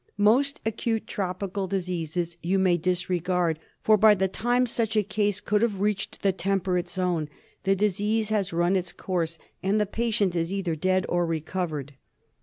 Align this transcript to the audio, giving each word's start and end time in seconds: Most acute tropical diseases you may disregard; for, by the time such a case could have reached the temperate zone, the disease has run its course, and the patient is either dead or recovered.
Most 0.17 0.61
acute 0.65 1.05
tropical 1.05 1.67
diseases 1.67 2.35
you 2.41 2.57
may 2.57 2.75
disregard; 2.75 3.59
for, 3.83 3.97
by 3.97 4.15
the 4.15 4.27
time 4.27 4.65
such 4.65 4.95
a 4.97 5.03
case 5.03 5.39
could 5.39 5.61
have 5.61 5.79
reached 5.79 6.23
the 6.23 6.31
temperate 6.31 6.89
zone, 6.89 7.29
the 7.65 7.75
disease 7.75 8.29
has 8.29 8.51
run 8.51 8.75
its 8.75 8.93
course, 8.93 9.37
and 9.61 9.79
the 9.79 9.85
patient 9.85 10.35
is 10.35 10.51
either 10.51 10.75
dead 10.75 11.05
or 11.07 11.27
recovered. 11.27 11.93